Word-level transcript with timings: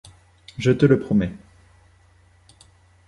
Je 0.57 0.71
te 0.71 0.87
le 0.87 0.97
promets. 0.99 1.31